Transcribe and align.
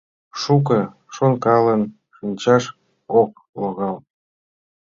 Шуко 0.41 0.79
шонкален 1.15 1.81
шинчаш 2.15 2.63
ок 3.19 3.31
логал. 3.59 3.97